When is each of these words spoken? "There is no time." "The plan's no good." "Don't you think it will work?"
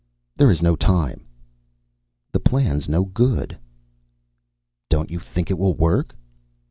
"There 0.35 0.49
is 0.49 0.63
no 0.63 0.75
time." 0.75 1.27
"The 2.31 2.39
plan's 2.39 2.89
no 2.89 3.05
good." 3.05 3.59
"Don't 4.89 5.11
you 5.11 5.19
think 5.19 5.51
it 5.51 5.59
will 5.59 5.75
work?" 5.75 6.15